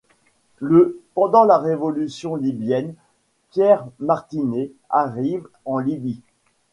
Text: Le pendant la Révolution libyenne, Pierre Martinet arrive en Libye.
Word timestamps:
Le 0.57 0.99
pendant 1.13 1.43
la 1.43 1.59
Révolution 1.59 2.33
libyenne, 2.35 2.95
Pierre 3.51 3.85
Martinet 3.99 4.71
arrive 4.89 5.47
en 5.65 5.77
Libye. 5.77 6.21